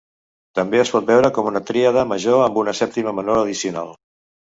També 0.59 0.79
es 0.83 0.91
pot 0.93 1.03
veure 1.09 1.29
com 1.35 1.49
una 1.49 1.61
tríada 1.71 2.05
major 2.13 2.41
amb 2.45 2.57
una 2.63 2.73
sèptima 2.79 3.13
menor 3.19 3.43
addicional. 3.43 3.93